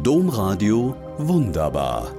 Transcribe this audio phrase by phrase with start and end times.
[0.00, 2.10] Domradio Wunderbar.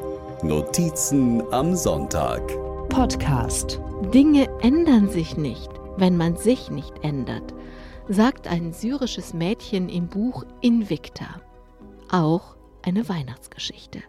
[0.44, 2.48] Notizen am Sonntag.
[2.88, 3.82] Podcast.
[4.14, 7.52] Dinge ändern sich nicht, wenn man sich nicht ändert,
[8.08, 11.42] sagt ein syrisches Mädchen im Buch Invicta.
[12.12, 14.04] Auch eine Weihnachtsgeschichte.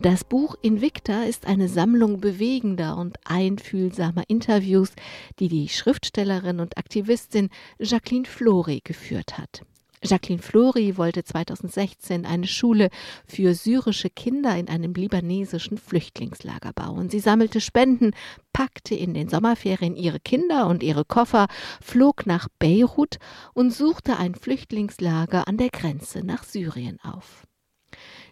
[0.00, 4.92] Das Buch Invicta ist eine Sammlung bewegender und einfühlsamer Interviews,
[5.40, 7.50] die die Schriftstellerin und Aktivistin
[7.80, 9.62] Jacqueline Flory geführt hat.
[10.02, 12.88] Jacqueline Flori wollte 2016 eine Schule
[13.26, 17.10] für syrische Kinder in einem libanesischen Flüchtlingslager bauen.
[17.10, 18.12] Sie sammelte Spenden,
[18.54, 21.48] packte in den Sommerferien ihre Kinder und ihre Koffer,
[21.82, 23.18] flog nach Beirut
[23.52, 27.46] und suchte ein Flüchtlingslager an der Grenze nach Syrien auf.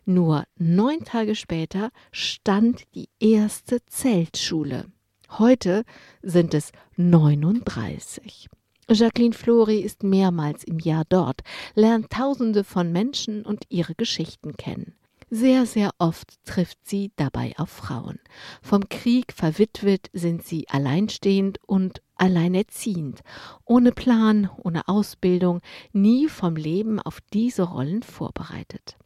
[0.07, 4.87] Nur neun Tage später stand die erste Zeltschule.
[5.29, 5.85] Heute
[6.23, 8.49] sind es 39.
[8.91, 11.43] Jacqueline Flori ist mehrmals im Jahr dort,
[11.75, 14.95] lernt Tausende von Menschen und ihre Geschichten kennen.
[15.31, 18.19] Sehr, sehr oft trifft sie dabei auf Frauen.
[18.63, 23.21] Vom Krieg verwitwet sind sie alleinstehend und alleinerziehend,
[23.67, 25.61] ohne Plan, ohne Ausbildung,
[25.93, 28.97] nie vom Leben auf diese Rollen vorbereitet.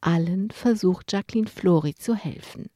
[0.00, 2.70] Allen versucht Jacqueline Flori zu helfen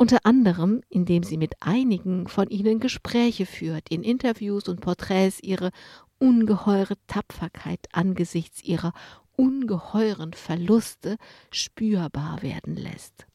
[0.00, 5.72] unter anderem indem sie mit einigen von ihnen Gespräche führt, in Interviews und Porträts ihre
[6.18, 8.94] ungeheure Tapferkeit angesichts ihrer
[9.36, 11.18] ungeheuren Verluste
[11.50, 13.26] spürbar werden lässt.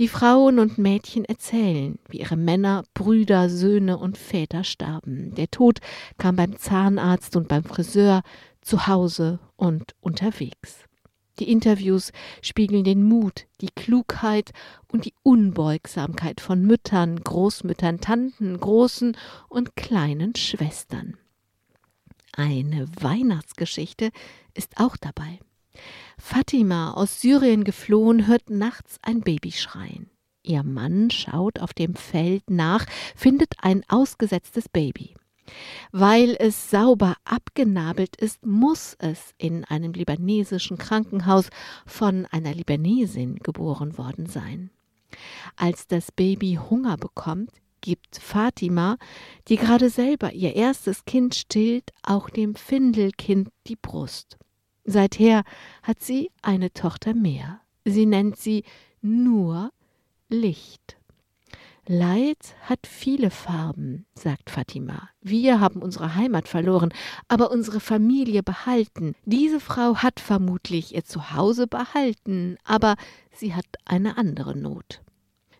[0.00, 5.36] Die Frauen und Mädchen erzählen, wie ihre Männer, Brüder, Söhne und Väter starben.
[5.36, 5.78] Der Tod
[6.18, 8.22] kam beim Zahnarzt und beim Friseur,
[8.60, 10.85] zu Hause und unterwegs.
[11.38, 14.52] Die Interviews spiegeln den Mut, die Klugheit
[14.90, 19.16] und die Unbeugsamkeit von Müttern, Großmüttern, Tanten, großen
[19.48, 21.16] und kleinen Schwestern.
[22.32, 24.10] Eine Weihnachtsgeschichte
[24.54, 25.40] ist auch dabei.
[26.18, 30.10] Fatima aus Syrien geflohen, hört nachts ein Baby schreien.
[30.42, 35.14] Ihr Mann schaut auf dem Feld nach, findet ein ausgesetztes Baby.
[35.92, 41.48] Weil es sauber abgenabelt ist, muss es in einem libanesischen Krankenhaus
[41.86, 44.70] von einer Libanesin geboren worden sein.
[45.56, 48.96] Als das Baby Hunger bekommt, gibt Fatima,
[49.48, 54.38] die gerade selber ihr erstes Kind stillt, auch dem Findelkind die Brust.
[54.84, 55.44] Seither
[55.82, 57.60] hat sie eine Tochter mehr.
[57.84, 58.64] Sie nennt sie
[59.02, 59.70] nur
[60.28, 60.96] Licht.
[61.88, 65.08] Leid hat viele Farben, sagt Fatima.
[65.20, 66.92] Wir haben unsere Heimat verloren,
[67.28, 69.14] aber unsere Familie behalten.
[69.24, 72.96] Diese Frau hat vermutlich ihr Zuhause behalten, aber
[73.32, 75.00] sie hat eine andere Not.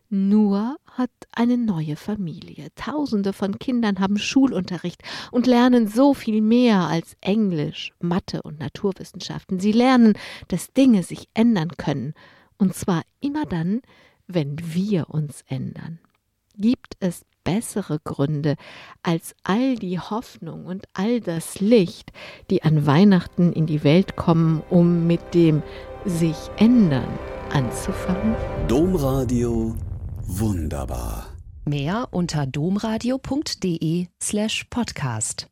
[0.09, 2.71] Nur hat eine neue Familie.
[2.75, 9.61] Tausende von Kindern haben Schulunterricht und lernen so viel mehr als Englisch, Mathe und Naturwissenschaften.
[9.61, 10.15] Sie lernen,
[10.49, 12.15] dass Dinge sich ändern können.
[12.59, 13.81] Und zwar immer dann,
[14.27, 16.01] wenn wir uns ändern
[16.59, 18.57] gibt es bessere Gründe
[19.03, 22.13] als all die Hoffnung und all das Licht,
[22.51, 25.63] die an Weihnachten in die Welt kommen, um mit dem
[26.05, 27.09] sich ändern
[27.53, 28.35] anzufangen?
[28.69, 29.75] Domradio
[30.27, 31.27] wunderbar.
[31.65, 35.49] Mehr unter domradio.de slash podcast.